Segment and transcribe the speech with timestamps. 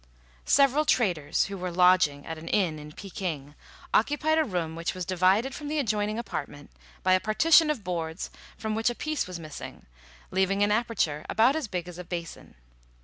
[0.47, 3.53] Several traders who were lodging at an inn in Peking,
[3.93, 6.71] occupied a room which was divided from the adjoining apartment
[7.03, 9.85] by a partition of boards from which a piece was missing,
[10.31, 12.55] leaving an aperture about as big as a basin.